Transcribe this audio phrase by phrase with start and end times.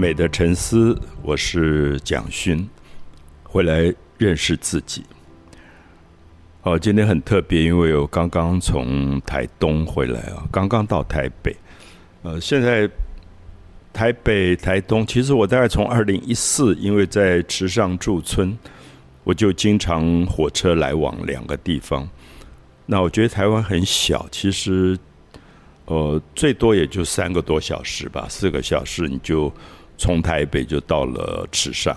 [0.00, 2.66] 美的沉思，我是蒋勋，
[3.42, 5.04] 回来认识自己。
[6.62, 11.54] 哦，今天很特别，因为我刚刚从台东回来啊，刚刚到台北。
[12.22, 12.88] 呃，现在
[13.92, 18.56] 台北、台东，其实我大概从二零一四，因为在池上驻村，
[19.22, 22.08] 我就经常火车来往两个地方。
[22.86, 24.98] 那我觉得台湾很小，其实。
[25.86, 29.52] 呃，最多也就三个多小时吧，四个小时你就
[30.00, 31.94] 从台北就到了池上。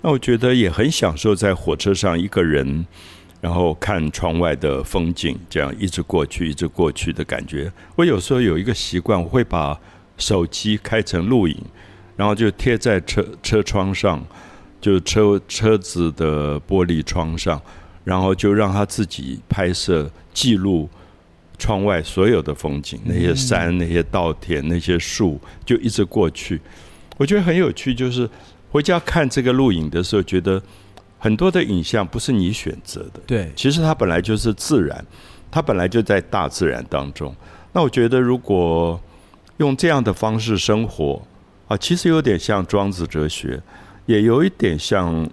[0.00, 2.86] 那我觉得也很享受在火车上一个人，
[3.40, 7.70] 然后看窗外的风景，这样一直过去，一直过去的感觉。
[7.96, 9.76] 我有时候有一个习惯，我会把
[10.16, 11.56] 手机开成录影，
[12.16, 14.24] 然后就贴在车车窗上，
[14.80, 17.60] 就车车子的玻璃窗上，
[18.04, 20.88] 然后就让他自己拍摄记录。
[21.58, 26.60] 窗外所有的风景，那些山、那些稻田、那些树，就一直过去。
[27.22, 28.28] 我觉得很有趣，就是
[28.72, 30.60] 回家看这个录影的时候，觉得
[31.20, 33.20] 很多的影像不是你选择的。
[33.24, 35.06] 对，其实它本来就是自然，
[35.48, 37.32] 它本来就在大自然当中。
[37.72, 39.00] 那我觉得，如果
[39.58, 41.22] 用这样的方式生活
[41.68, 43.62] 啊，其实有点像庄子哲学，
[44.06, 45.24] 也有一点像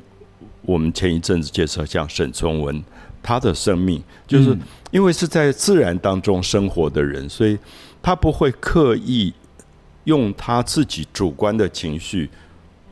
[0.62, 2.84] 我们前一阵子介绍像沈从文。
[3.22, 4.58] 他的生命就是
[4.92, 7.58] 因为是在自然当中生活的人，所以
[8.02, 9.34] 他不会刻意
[10.06, 12.30] 用他自己主观的情绪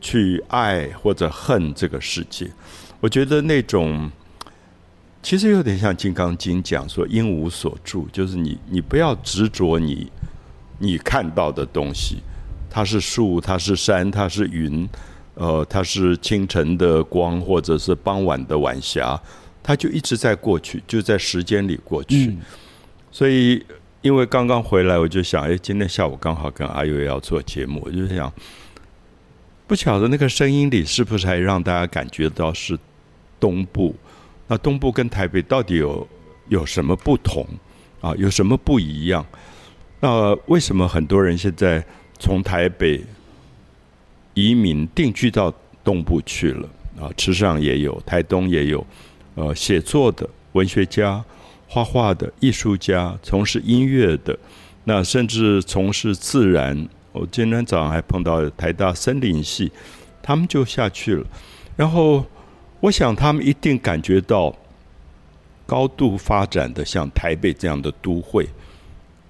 [0.00, 2.50] 去爱或者恨这个世界。
[3.00, 4.10] 我觉得那种
[5.22, 10.10] 其实有点像《金刚经》讲说“因无所住”，就是你你不要执着你
[10.78, 12.18] 你看到的东西，
[12.70, 14.88] 它是树，它是山，它是云，
[15.34, 19.20] 呃，它是清晨的光，或者是傍晚的晚霞。
[19.60, 22.36] 它就一直在过去，就在时间里过去。
[23.10, 23.62] 所以，
[24.00, 28.32] 因为刚刚回来，我就想，哎，今天下午刚好跟阿尤要做节目，我就想，
[29.66, 32.78] 不晓得那个声音里是不是还让大家感觉到是
[33.40, 33.94] 东部？
[34.46, 36.06] 那东部跟台北到底有
[36.48, 37.44] 有什么不同
[38.00, 38.14] 啊？
[38.16, 39.26] 有什么不一样？
[40.00, 41.84] 那为什么很多人现在
[42.20, 43.04] 从台北
[44.34, 45.52] 移民定居到
[45.82, 46.68] 东部去了？
[47.00, 48.86] 啊，池上也有，台东也有。
[49.34, 51.22] 呃，写作的文学家、
[51.68, 54.36] 画画的艺术家、从事音乐的，
[54.84, 56.88] 那甚至从事自然。
[57.12, 59.70] 我今天早上还碰到台大森林系，
[60.22, 61.26] 他们就下去了。
[61.76, 62.24] 然后，
[62.80, 64.54] 我想他们一定感觉到
[65.66, 68.48] 高度发展的像台北这样的都会，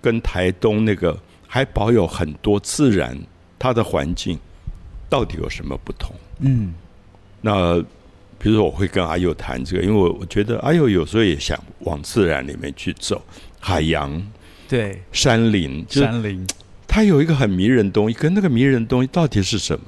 [0.01, 3.19] 跟台东那个还保有很多自然
[3.59, 4.39] 它的环境，
[5.09, 6.15] 到底有什么不同？
[6.39, 6.73] 嗯，
[7.41, 7.83] 那。
[8.39, 13.21] 比如说，我会跟阿佑谈这个，因为我我觉得阿佑有时候也想往自然里面去走，
[13.59, 14.23] 海洋，
[14.69, 16.47] 对，山林，山林，
[16.87, 19.85] 它有一个很迷人的东西，跟那个迷人的东西到底是什么？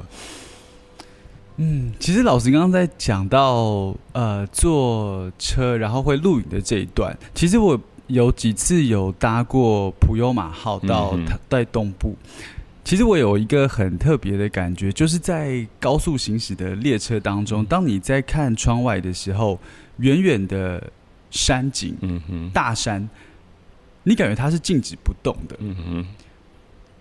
[1.58, 11.16] 嗯，其实老师刚刚在讲到呃坐车然后会露营的这一段，其实我有几次有搭过普悠马号到
[11.48, 12.16] 在东部。
[12.84, 19.60] 其实我有一个很特别的感觉，就是在高速行驶的列车当中，当你在看窗外的时候，
[19.98, 20.90] 远远的
[21.30, 23.08] 山景，嗯哼，大山，
[24.02, 26.06] 你感觉它是静止不动的，嗯哼。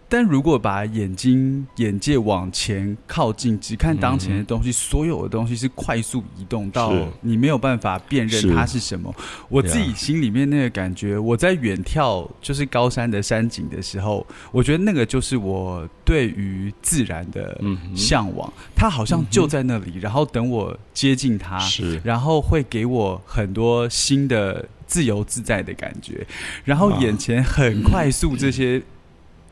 [0.10, 9.14] 但如果把眼睛眼界往前靠近，只看当前的东西，所有的东西是快速移动到你没有办法辨认它是什么。
[9.48, 17.62] 我自己心里面那个感觉，我在远眺就是高山的山景的时候，我觉得那个就是我对于自然的
[17.96, 18.52] 向往。
[18.76, 21.60] 它好像就在那里，然后等我接近它，
[22.04, 26.26] 然后会给我很多新的自由自在的感觉。
[26.66, 28.82] 然后眼前很快速这些。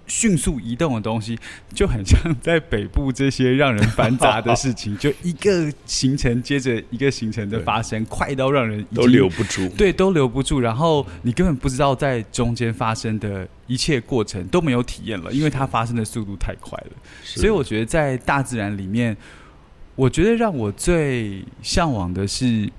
[0.07, 1.37] 迅速移动的东西
[1.73, 9.67] 就很像在北部这些让人繁杂的事情， 就一个行程接着一个行程的发生，快到让人都留不住。
[9.69, 10.59] 对，都留不住。
[10.59, 16.91] 然后你根本不知道在中间发生的一切过程都没有体验了，因为它发生的速度太快了。
[17.23, 19.15] 所以我觉得在大自然里面，
[19.95, 22.69] 我觉得让我最向往的是，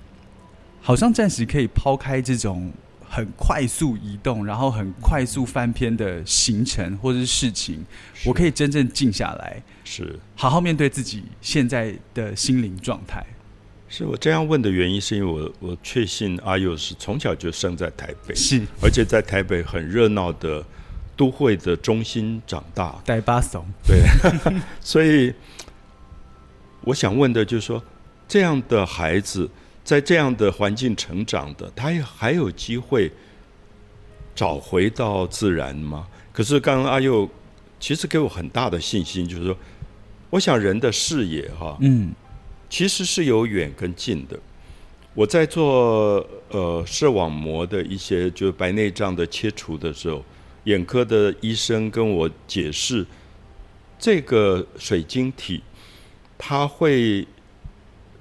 [0.81, 2.73] 好像暂时可以抛开这种。
[3.11, 7.85] 很快速移动，然后很快速翻篇的行程或者是事情，
[8.25, 10.19] 我可以真正静下来，是。
[10.37, 13.25] 好好面对自己现在的心灵状态。
[13.89, 18.63] 是我这样问的原因，是因为我我确信阿佑是从小就生在台北，是。
[18.83, 20.63] 而且在台北很热闹的
[21.17, 23.99] 都会的中心长大，呆巴怂对，
[24.81, 25.33] 所以
[26.83, 27.83] 我想问的就是说，
[28.29, 29.51] 这样的孩子。
[29.89, 33.11] 在这样的环境成长的，他也还有机会
[34.35, 36.07] 找回到自然吗？
[36.31, 37.27] 可是刚刚阿佑
[37.81, 39.57] 其实给我很大的信心，就是说
[40.29, 42.13] 我想人的视野哈，嗯
[42.69, 44.39] 其实是有远跟近的。
[45.15, 50.23] 我在做呃视网膜的一些就是白内障的切除的时候，
[50.65, 53.07] 眼科的医生跟我解释，
[53.99, 55.63] 这个水晶体
[56.37, 57.27] 它会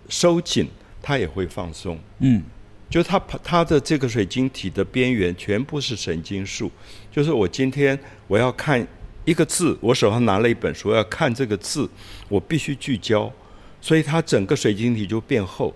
[0.07, 0.69] 收紧，
[1.07, 1.97] 它也会放松。
[2.19, 2.43] 嗯
[2.89, 6.69] 就它它的这个水晶体的边缘全部是神经束，
[7.09, 8.85] 就是我今天我要看
[9.23, 11.89] 一个字，我手上拿了一本书要看这个字，
[12.27, 13.31] 我必须聚焦，
[13.79, 15.73] 所以它整个水晶体就变厚，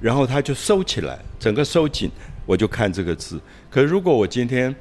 [0.00, 2.08] 然后它就收起来，整个收紧，
[2.46, 3.40] 我就看这个字。
[3.68, 4.72] 可是如果我今天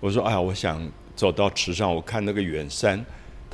[0.00, 0.80] 我说哎呀，我想
[1.14, 3.04] 走到池上，我看那个远山，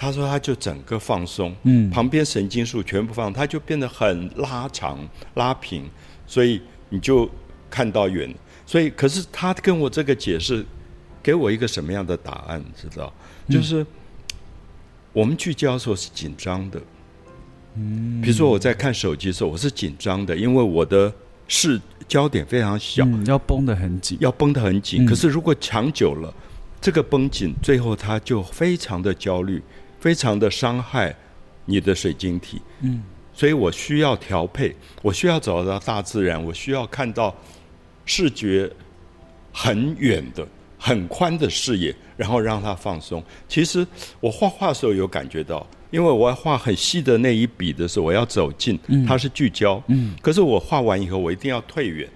[0.03, 4.99] 他说他就整个放松，嗯旁边神经束全部放，他就变得很拉长、
[5.35, 5.89] 拉平，
[6.27, 7.31] 所以你就
[7.71, 8.35] 看到远。
[8.67, 10.67] 所以，可是他跟我这个解释，
[11.23, 12.61] 给我一个什么样的答案？
[12.75, 13.13] 知道？
[13.49, 13.87] 就是
[15.13, 16.81] 我们聚焦的时候是紧张的。
[17.77, 21.13] 嗯，比如说我在看手机的时候，我是紧张的，因为我的
[21.47, 24.19] 视焦点非常小，嗯，要绷得很紧。
[24.21, 25.05] 要绷得很紧。
[25.05, 26.35] 嗯可是如果长久了，
[26.81, 29.63] 这个绷紧，最后他就非常的焦虑，
[30.03, 31.15] 非常的伤害
[31.65, 32.61] 你的水晶体。
[32.81, 33.01] 嗯，
[33.33, 37.33] 所以我需要调配，我需要找到大自然，我需要看到
[38.05, 38.69] 视觉
[39.53, 40.45] 很远的、
[40.77, 43.23] 很宽的视野，然后让它放松。
[43.47, 43.87] 其实
[44.19, 48.77] 我画画的时候有感觉到，因为我要画很细的那一笔的时候，我要走近，
[49.07, 49.81] 它是聚焦。
[49.87, 52.09] 嗯，可是我画完以后，我一定要退远，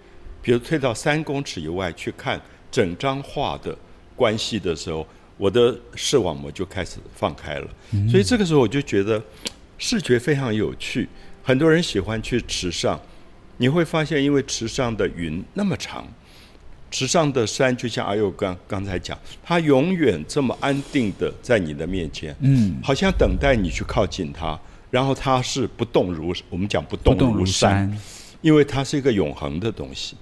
[0.42, 3.78] 比如退到三公尺以外去看整张画的
[4.16, 5.06] 关系的时候，
[5.36, 7.68] 我的视网膜就开始放开了。
[8.10, 9.22] 所以这个时候我就觉得
[9.78, 11.08] 视觉非常有趣。
[11.42, 13.00] 很多人喜欢去池上，
[13.58, 16.06] 你会发现，因为池上的云那么长，
[16.90, 24.58] 池上的山就像阿佑刚刚才讲，它永远这么安定的在你的面前，嗯，好像等待你去靠近它，
[24.90, 27.96] 然后它是不动如我们讲不动如山。
[28.42, 30.14] 因为它是一个永恒的东西。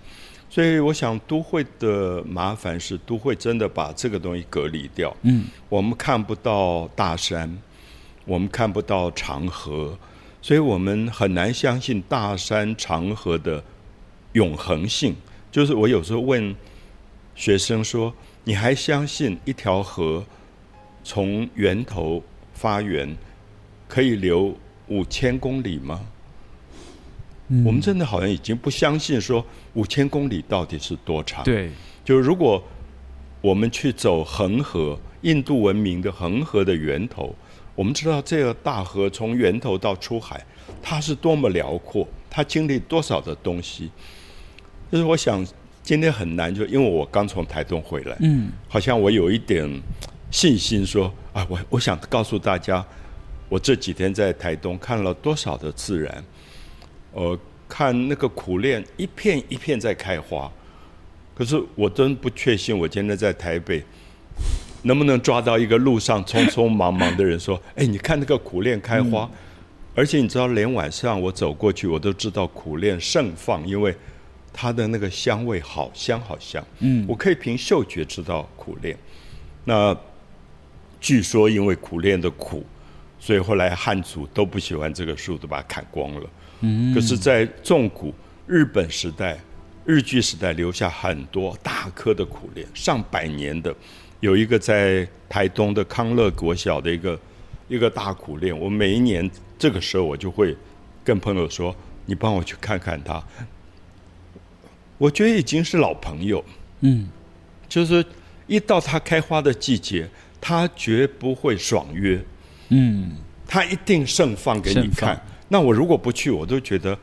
[0.54, 5.12] 所以我想，都会的麻烦是，都会真的把这个东西隔离掉。
[5.22, 7.58] 嗯，我们看不到大山，
[8.24, 9.98] 我们看不到长河，
[10.40, 13.64] 所以我们很难相信大山长河的
[14.34, 15.16] 永恒性。
[15.50, 16.54] 就是我有时候问
[17.34, 18.14] 学生说
[18.44, 20.24] ：“你还相信一条河
[21.02, 22.22] 从源头
[22.52, 23.12] 发源
[23.88, 24.56] 可以流
[24.86, 26.00] 五千公里吗？”
[27.64, 31.44] 我们真的好像已经不相信说五千公里到底是多长。
[31.44, 31.70] 对，
[32.04, 32.62] 就是如果
[33.40, 37.34] 我们去走恒河，印度文明的恒河的源头，
[37.74, 40.44] 我们知道这个大河从源头到出海，
[40.82, 43.90] 它是多么辽阔，它经历多少的东西。
[44.90, 45.44] 就是我想
[45.82, 49.68] 今天很难，就因为我刚从台东回来，嗯，好像我有一点
[50.30, 52.84] 信心说啊，我我想告诉大家，
[53.48, 56.24] 我这几天在台东看了多少的自然，
[57.14, 57.38] 呃，
[57.68, 60.50] 看那个苦楝一片一片在开花，
[61.34, 63.82] 可是我真不确信，我今天在台北
[64.82, 69.30] 能不能抓到一个路上匆匆忙忙的人说，哎，你看那个苦楝开花，
[69.94, 73.94] 而且你知道，连晚上我走过去，我都知道苦楝盛放，因为
[74.52, 76.64] 它的那个香味好香好香。
[76.80, 78.94] 嗯我可以凭嗅觉知道苦楝。
[79.64, 79.96] 那
[81.00, 82.64] 据说因为苦楝的苦，
[83.20, 86.28] 所以后来汉族都不喜欢这个树，都把它砍光了。
[86.64, 88.14] 嗯，可是，在纵谷
[88.46, 89.38] 日本时代、
[89.84, 93.74] 日据时代留下很多大颗的苦练，上百年的。
[94.20, 97.20] 有一个在台东的康乐国小的一个
[97.68, 100.56] 一个大苦练，我每一年这个时候我就会
[101.04, 103.22] 跟朋友说：“你帮我去看看他。”
[104.96, 106.42] 我觉得已经是老朋友，
[106.80, 107.06] 嗯，
[107.68, 108.02] 就是
[108.46, 110.08] 一到它开花的季节，
[110.40, 112.24] 它绝不会爽约，
[112.70, 113.16] 嗯，
[113.46, 115.20] 它一定盛放给你看。
[115.48, 116.96] 那我如果不去，我都觉得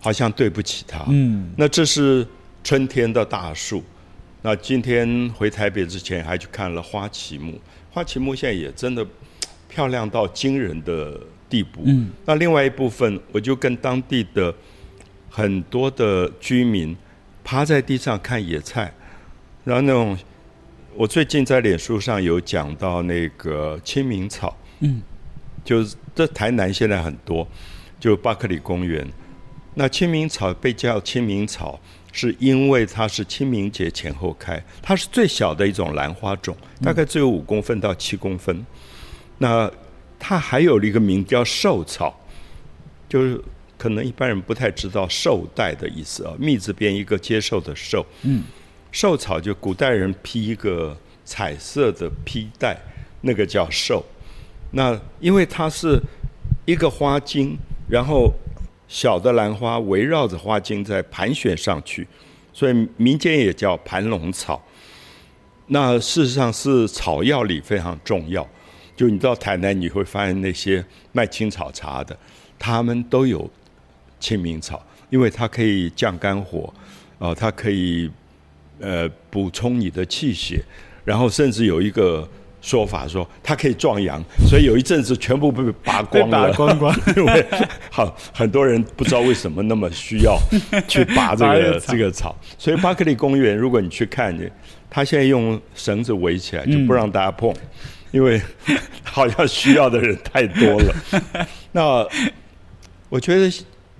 [0.00, 1.04] 好像对不起他。
[1.08, 2.26] 嗯，那这是
[2.62, 3.82] 春天的大树。
[4.42, 7.58] 那今天回台北之前还去看了花旗木，
[7.90, 9.04] 花旗木现在也真的
[9.68, 11.82] 漂亮到惊人的地步。
[11.84, 14.54] 嗯，那另外一部分，我就跟当地的
[15.28, 16.96] 很多的居民
[17.42, 18.92] 趴在地上看野菜，
[19.64, 20.16] 然后那种
[20.94, 25.02] 我最近在脸书上有讲到那个清明草，嗯，
[25.64, 27.46] 就是这台南现在很多，
[27.98, 29.06] 就巴克里公园。
[29.74, 31.78] 那清明草被叫清明草，
[32.10, 38.64] 是因为它是清明节前后开，它是最小的一种兰花种，大概只有五公分到七公分。
[39.38, 39.70] 那
[40.18, 42.18] 它还有一个名叫寿草，
[43.06, 43.38] 就是
[43.76, 48.04] 可能一般人不太知道寿带的意思啊，密字边一个接受的受。
[48.22, 48.44] 嗯，
[48.90, 52.74] 寿草就古代人披一个彩色的披带，
[53.20, 54.02] 那个叫寿。
[54.70, 56.00] 那因为它是
[56.64, 58.32] 一个花茎，然后
[58.88, 62.06] 小的兰花围绕着花茎在盘旋上去，
[62.52, 64.62] 所以民间也叫盘龙草。
[65.68, 68.46] 那事实上是草药里非常重要。
[68.94, 72.16] 就你到台南，你会发现那些卖青草茶的，
[72.58, 73.50] 他们都有
[74.18, 76.72] 清明草，因为它可以降肝火，
[77.18, 78.10] 呃，它可以
[78.80, 80.64] 呃补充你的气血，
[81.04, 82.26] 然后甚至有一个
[82.66, 87.46] 说法说它可以壮阳，所以有一阵子全部被拔光了，拔光光， 因为
[87.90, 90.36] 好很多人不知道为什么那么需要
[90.88, 94.36] 去拔这个这个草，所以巴克利公园如果你去看，
[94.90, 97.54] 他现在用绳子围起来，就不让大家碰。
[98.12, 98.40] 因为
[99.02, 100.94] 好像需要的人太多了。
[101.72, 102.06] 那
[103.10, 103.52] 我觉得，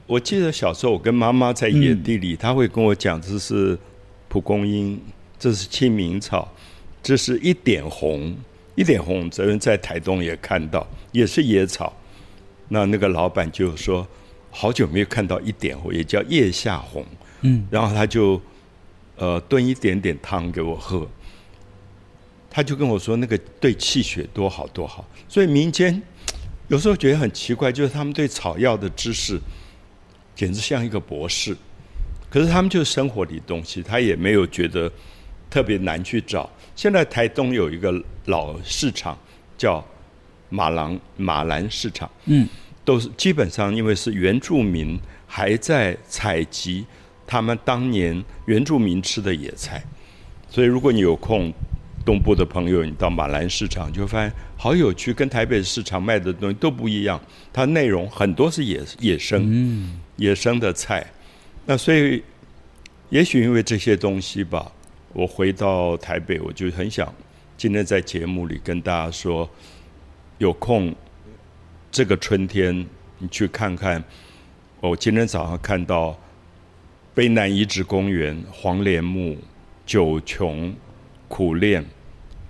[0.06, 3.76] 我记得小时候我跟妈妈在野地里，她会跟我讲，这是
[4.28, 4.99] 蒲公英，
[5.38, 6.50] 这是清明草，
[7.02, 8.35] 这是一点红，
[8.76, 9.28] 一点红。
[9.28, 11.92] 昨天在台东也看到，也是野草。
[12.68, 14.06] 那那个老板就说，
[14.50, 17.04] 好久没有看到一点红，也叫腋下红。
[17.40, 18.40] 嗯，然后他就
[19.16, 21.09] 呃炖一点点汤给我喝。
[22.49, 26.00] 他就跟我说，那个对气血多好多好，所以民间
[26.68, 29.38] 有时候觉得很奇怪，就是他们对草药的知识
[30.35, 31.54] 简直像一个博士，
[32.30, 34.90] 可是他们就是生活里东西，他也没有觉得
[35.50, 36.50] 特别难去找。
[36.76, 37.92] 现在台东有一个
[38.26, 39.18] 老市场
[39.59, 39.85] 叫
[40.49, 42.49] 马郎马兰市场，嗯，
[42.85, 46.87] 都是基本上因为是原住民还在采集
[47.26, 49.83] 他们当年原住民吃的野菜，
[50.49, 51.52] 所以如果你有空。
[52.04, 57.21] 东部的朋友，你到马兰市场就发现好有趣，跟台北市场卖的东西都不一样。
[57.52, 61.04] 它内容很多是野野生、野生的菜。
[61.64, 62.23] 那所以，
[63.11, 64.71] 也许因为这些东西吧，
[65.13, 67.13] 我回到台北，我就很想
[67.57, 69.49] 今天在节目里跟大家说，
[70.39, 70.95] 有空
[71.91, 72.87] 这个春天
[73.19, 74.03] 你去看看。
[74.81, 76.19] 我今天早上看到
[77.15, 79.37] 卑南遗址公园黄连木、
[79.85, 80.75] 九琼、
[81.29, 81.85] 苦楝。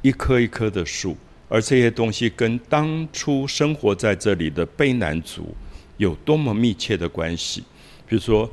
[0.03, 1.17] 一棵一棵的树，
[1.49, 5.53] 而这些东西跟当初生活在这里的卑南族
[5.97, 7.65] 有多么密切的关系？
[8.07, 8.49] 比如说，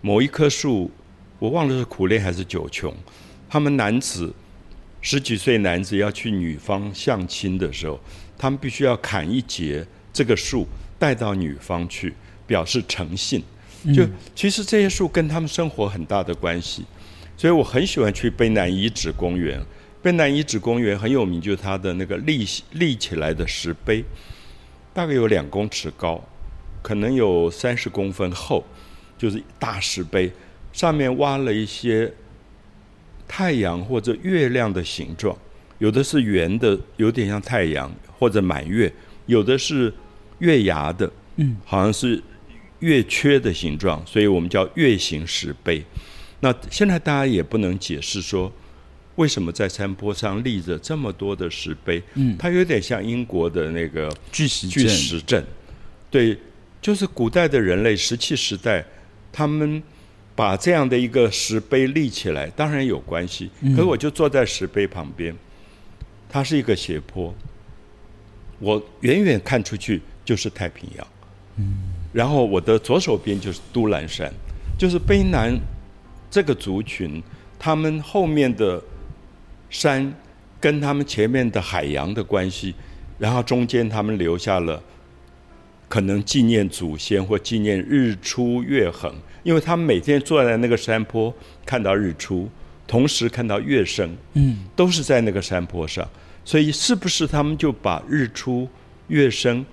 [0.00, 0.90] 某一棵树，
[1.38, 2.94] 我忘了是苦练还是九琼，
[3.48, 4.32] 他们男子
[5.00, 8.00] 十几岁男子要去女方相亲的时候，
[8.36, 10.66] 他们必须要砍一截这个树
[10.98, 12.12] 带到女方去，
[12.46, 13.42] 表示诚信。
[13.94, 16.84] 就其实这些树跟他们生活很大的关系，
[17.36, 19.62] 所以我很喜欢去卑南遗址公园。
[20.02, 24.04] 卑南遗址公园很有名，就是它的那个立立起来的石碑，
[24.92, 26.20] 大概有两公尺高，
[26.82, 28.64] 可能有三十公分厚，
[29.16, 30.32] 就是大石碑，
[30.72, 32.12] 上面挖了一些
[33.28, 35.36] 太阳或者月亮的形状，
[35.78, 38.88] 有的是圆的，有点像太阳或者满月；
[39.26, 39.92] 有的是
[40.38, 42.22] 月牙的，嗯，好像是
[42.80, 45.84] 月缺的形状，所以我们叫月形石碑。
[46.40, 48.52] 那现在大家也不能解释说。
[49.16, 52.02] 为什么在山坡上立着这么多的石碑？
[52.16, 55.42] 嗯，它有点像英国的那个巨石巨石阵，
[56.10, 56.36] 对，
[56.82, 58.84] 就是古代的人类石器时代，
[59.32, 59.82] 他们
[60.36, 63.50] 把这样的一个石碑立起来，当然有关系。
[63.74, 65.34] 可是我就坐在石碑旁边，
[66.28, 67.34] 它是一个斜坡，
[68.60, 71.06] 我远远看出去就是太平洋，
[71.56, 71.74] 嗯，
[72.12, 74.32] 然后我的左手边就是都兰山，
[74.78, 75.58] 就是卑南
[76.30, 77.20] 这个族群，
[77.58, 78.80] 他们后面的。
[79.68, 80.14] 山
[80.60, 82.72] 跟他们前面的海洋的关系，
[83.18, 84.80] 然后中间他们留下了
[85.88, 92.48] 可能纪念祖先或纪念日出月恒，因为他们每天坐在那个山坡看到日出，
[92.86, 96.08] 同时看到月升，嗯，都是在那个山坡上，
[96.44, 98.68] 所以是不是他们就把日出
[99.08, 99.64] 月升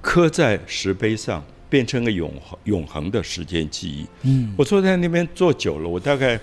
[0.00, 4.06] 刻在石碑上，变成个永恒永恒的时间记忆？
[4.22, 6.38] 嗯，我坐在那边坐久了，我大概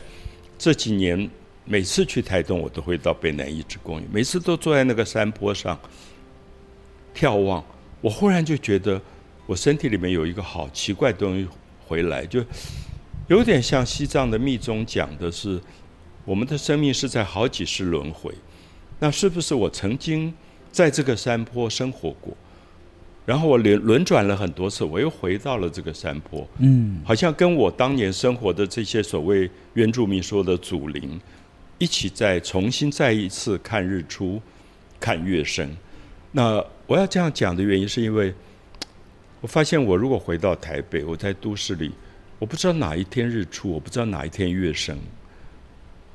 [0.58, 1.30] 这几年。
[1.68, 4.08] 每次去台东，我都会到北南遗址公园。
[4.14, 5.76] 每次都坐在那个山坡上
[7.16, 7.66] 眺望，
[8.06, 9.02] 我忽然就觉得
[9.48, 11.48] 我身体里面有一个好奇怪的东西
[11.88, 12.40] 回来，就
[13.28, 15.60] 有点像西藏的密宗讲的是，
[16.24, 18.32] 我们的生命是在好几世轮回。
[19.00, 20.32] 那是不是我曾经
[20.72, 22.38] 在这个山坡生活过？
[23.26, 26.48] 然后我轮轮转了很多次，我又回到了这个山坡。
[26.60, 31.20] 嗯，好像跟我当年生活的这些所谓原住民说的祖灵。
[31.80, 34.40] 一起再重新再一次看日出，
[35.00, 35.76] 看月升。
[36.36, 38.34] 那我要这样讲的原因，是因为
[39.40, 41.90] 我发现，我如果回到台北，我在都市里，
[42.40, 44.98] 我不知道哪一天日出，我不知道哪一天月升。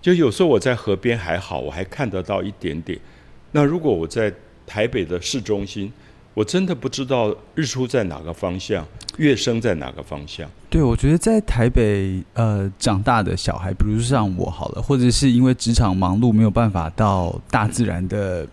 [0.03, 2.99] 就有时候我在河边还好，我还看得到一点点。
[3.51, 4.31] 那如果我在
[4.67, 5.91] 台北的市中心，
[6.35, 8.87] 我真的不知道日出在哪个方向，
[9.17, 10.47] 月升在哪个方向。
[10.69, 18.47] 对，我觉得在台北呃长大的小孩，比如像我好了，或者是因为职场忙碌没有办法到大自然的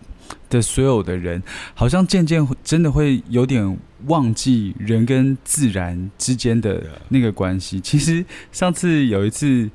[0.48, 1.42] 的所有的人，
[1.74, 7.80] 好像渐渐真的会有点忘记人跟自然之间的那个关系。
[7.80, 9.70] 其实上次有一次。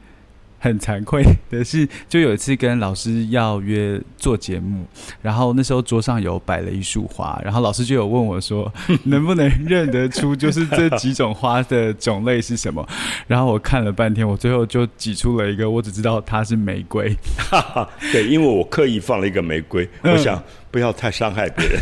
[0.64, 4.86] 很惭愧的是，就有一次跟老师要约做节目，
[5.22, 8.72] 然后那时候桌上有摆了一束花，然后老师就有问我说，
[9.04, 12.88] 能不能认得出就是这几种花的种类是什么？
[13.28, 17.14] 然后我看了半天，我最后就挤出了一个，我只知道它是玫瑰。
[18.14, 20.42] 对，因为我刻意放了一个玫瑰，我想
[20.72, 21.82] 不要太伤害别人。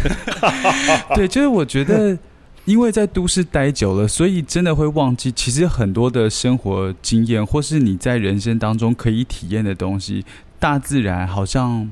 [1.13, 2.17] 对，就是我觉得。
[2.65, 10.23] 因为在都市待久了，所以真的会忘记，其实很多的生活经验，或是你在人生当中可以体验的东西，
[10.59, 11.91] 大自然好像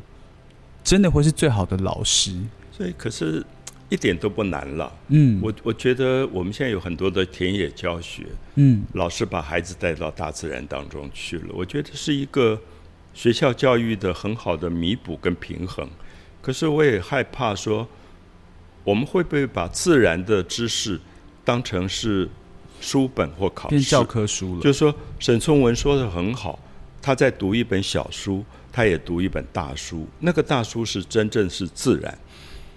[0.84, 2.34] 真的会是最好的老师。
[2.72, 3.44] 所以，可是
[3.90, 4.92] 一点都不难了。
[5.08, 12.62] 嗯，我我觉得我们现在有很多的田野教学，嗯，老师把孩子带到大自然当中去了，我觉得是一个
[13.16, 15.90] 学校教育的很好的弥补跟平衡。
[16.44, 17.88] 可是，我也害怕说。
[18.90, 21.00] 我们会不会把自然的知识
[21.46, 22.28] 当成是
[22.82, 24.62] 书本或考试教科书了？
[24.64, 26.58] 就是说，沈从文说的很好，
[27.00, 30.08] 他在读一本小书，他也读一本大书。
[30.18, 32.18] 那个大书是真正是自然，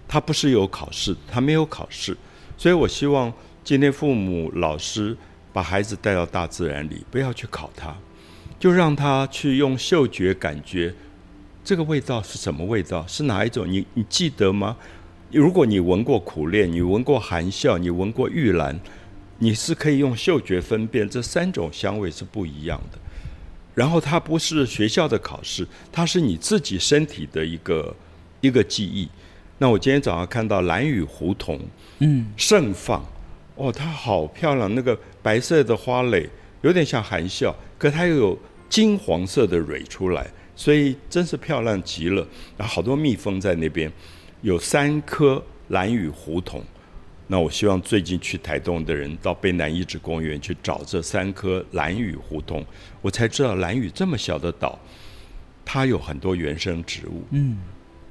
[0.06, 2.14] 他不是有考试，他没有考试。
[2.58, 3.32] 所以我希望
[3.64, 5.16] 今天父母、老师
[5.50, 7.96] 把孩子带到大自然里，不要去考他，
[8.60, 10.94] 就让他去用嗅觉感觉
[11.64, 13.66] 这个味道是什么味道，是哪一种？
[13.66, 14.76] 你你记得吗？
[15.32, 18.78] 如果你闻过苦恋，你闻过含笑，你闻过玉兰，
[19.38, 22.98] 你是可以用嗅觉分辨这三种香味是不一样的。
[23.74, 27.96] 然后它不是学校的考试，它是你自己身体的一个
[28.42, 29.08] 一个记忆。
[29.56, 31.58] 那我今天早上看到蓝雨胡同，
[32.00, 33.02] 嗯，盛放，
[33.54, 36.28] 哦，它好漂亮，那个白色的花蕾
[36.60, 42.26] 有点像含笑，可它又有金黄色的蕊出来，所以真是漂亮极了。
[42.58, 43.90] 然后好多蜜蜂在那边。
[44.42, 46.62] 有三棵蓝雨胡同，
[47.28, 52.64] 那我希望最近去台东的人到卑南遗址公园去找这三棵蓝雨胡同，
[53.00, 54.76] 我才知道蓝屿这么小的岛，
[55.64, 57.22] 它有很多原生植物。
[57.30, 57.56] 嗯，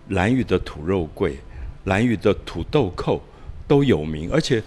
[0.10, 1.36] 蓝屿的土肉桂、
[1.84, 3.22] 蓝屿的土豆蔻
[3.68, 4.64] 都有名，而且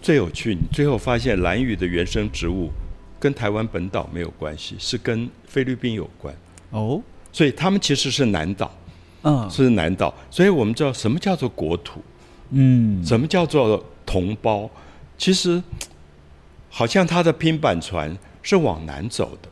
[0.00, 2.70] 最有趣，你最后发现蓝屿的原生植物
[3.20, 6.34] 跟台湾本岛没有关系，是跟菲律宾有关。
[6.70, 8.74] 哦，所以他们其实是南岛。
[9.24, 12.02] 嗯，是南岛，所以我们知道什么叫做国土，
[12.50, 14.68] 嗯，什么叫做同胞，
[15.16, 15.62] 其实
[16.68, 19.48] 好像它的拼板船是往南走的，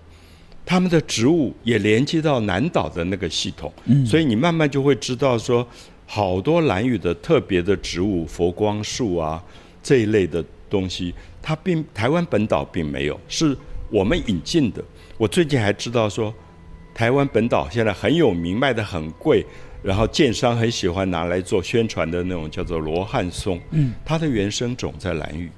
[0.66, 5.64] 他们的植物也连接到南岛的那个系统，嗯，所以你慢慢就会知道说，
[6.04, 9.40] 好多蓝屿的特别的植物，佛光树啊
[9.80, 13.56] 这一类的东西，它并台湾本岛并没有，是
[13.88, 14.82] 我们引进的。
[15.16, 16.34] 我最近还知道说。
[17.00, 19.42] 台湾本岛现在很有名，卖的很贵，
[19.82, 25.50] 然后建商很喜欢拿来做宣传的那种叫做罗汉松，嗯，它的原生种在蓝屿，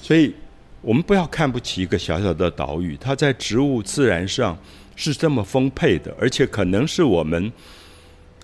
[0.00, 0.32] 所以
[0.80, 4.58] 我们不要看不起一个小小的岛屿，它在植物自然上
[4.94, 7.52] 是这么丰沛的，而且可能是我们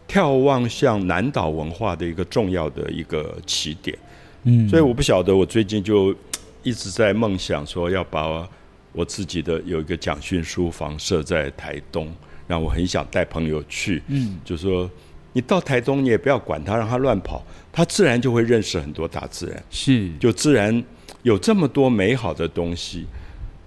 [0.06, 3.98] 眺望向南岛文化的一个重要的一个起点，
[4.42, 6.14] 嗯，所以我不晓得，我最近就
[6.62, 8.46] 一直在梦想说要把。
[8.92, 12.14] 我自己的有一个蒋勋书房设在台东，
[12.46, 14.02] 让我很想带朋友去。
[14.08, 14.90] 嗯，就说
[15.32, 19.64] 你到台东，你也不要管他，让他乱跑，他自然就会认识很多大自然。
[19.70, 20.84] 是，就自然
[21.22, 23.06] 有这么多美好的东西，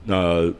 [0.04, 0.54] 那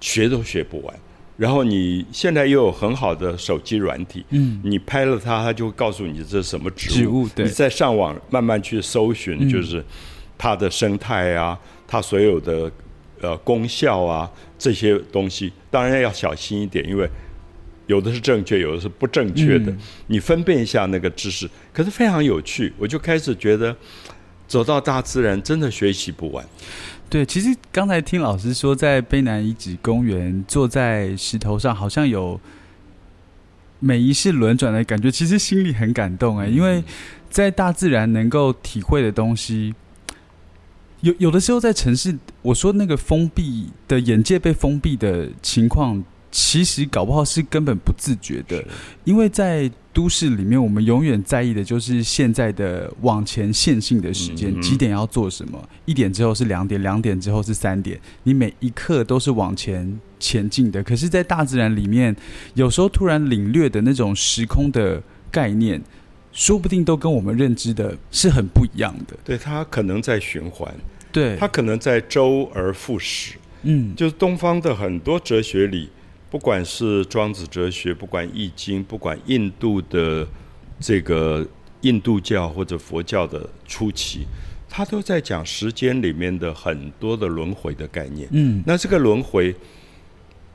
[0.00, 0.94] 学都学不完。
[1.38, 7.26] 然后你现在又有很好的手机软体，嗯，你拍了它，它就会告诉你这是什么植物。
[7.34, 9.82] 对，你再上网慢慢去搜寻，就是
[10.36, 12.70] 它的生态啊，它所有的。
[13.22, 17.06] 呃，功效啊，这些东西当然要小心一点，因为
[17.86, 19.70] 有的是正确，有的是不正确的。
[20.06, 22.72] 你分辨一下那个知识，可是非常有趣。
[22.78, 23.76] 我就开始觉得，
[24.48, 26.42] 走到大自然真的学习不完。
[27.10, 32.40] 对，其实刚才听老师说，在卑南遗址公园坐在石头上，好像有
[33.80, 36.82] 每一世轮转的感觉，其实心里很感动哎，因为
[37.28, 39.74] 在大自然能够体会的东西。
[41.00, 48.62] 有有的时候在城市，我说那个封闭的眼界被封闭的情况，其实搞不好是根本不自觉的，
[49.04, 60.82] 因为在都市里面，我们永远在意的就是现在的往前线性的时间，几点要做什么，一点之后是两点，两点之后是三点，你每一刻都是往前前进的。
[60.84, 62.14] 可是，在大自然里面，
[62.54, 65.82] 有时候突然领略的那种时空的概念。
[66.32, 69.16] 说不定都跟我们认知的是很不一样的。
[69.24, 70.72] 对，它可能在循环，
[71.10, 73.36] 对，它可能在周而复始。
[73.62, 75.90] 嗯，就是东方的很多哲学里，
[76.30, 80.26] 不管是庄子哲学，不管易经，不管印度的
[80.78, 81.46] 这个
[81.82, 84.26] 印度教或者佛教的初期，
[84.68, 88.28] 它都在讲时间里面的很多的轮回的概念。
[88.30, 89.54] 嗯，那这个轮回，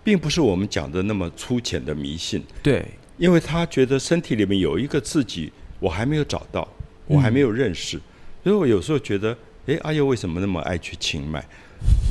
[0.03, 2.83] 并不是我们讲的那么粗浅的迷信，对，
[3.17, 5.51] 因为他觉得身体里面有一个自己，
[5.85, 6.67] 我还没有找到，
[7.05, 8.01] 我还没有认识，
[8.43, 11.45] 所以我有时候觉得，哎，阿佑为什么那么爱去清迈？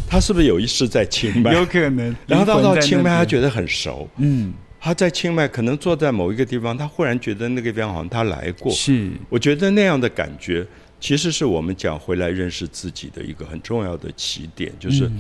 [0.09, 1.53] 他是不是有一世在清迈？
[1.53, 2.15] 有可能。
[2.29, 4.09] 然后到到清迈，他，觉得很熟。
[4.19, 8.71] 嗯，他在清迈可能坐在某一个地方，他忽然觉得那个地方好像他来过。
[8.71, 10.65] 是，我觉得那样的感觉，
[11.01, 15.11] 其实是我们讲回来认识自己的一个很重要的起点，就是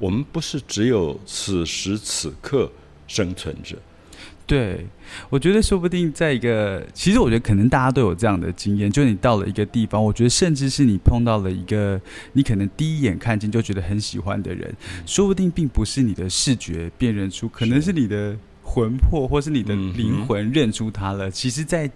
[0.00, 2.68] 我们不是只有此时此刻
[3.06, 3.76] 生存着。
[4.52, 4.86] 对，
[5.30, 11.98] 我觉得说不定在一个，其实我觉得可能大家都有这样的经验，就你到了一个地方，我觉得甚至是你碰到了一个
[12.34, 14.70] 你可能第一眼看见就觉得很喜欢的人，
[15.06, 21.30] 说不定并不是你的视觉辨认出，可能是你的魂魄或是你的灵魂认出他了。
[21.30, 21.90] 其实，在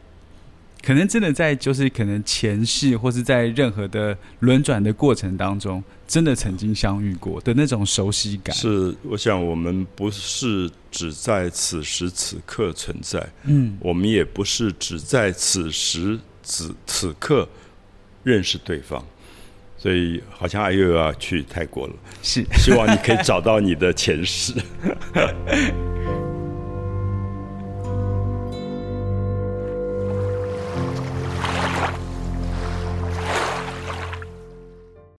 [0.86, 8.54] 可能真的在就是可能前世或是在任何的轮转的过程当中，真的曾经相遇过的那种熟悉感。
[8.54, 17.48] 是，我想我们不是只在此时此刻存在，嗯，我们也不是只在此时此此刻
[18.22, 19.04] 认识对方。
[19.76, 24.54] 所以，好像阿又要去泰国了，是希望你可以找到你的前世。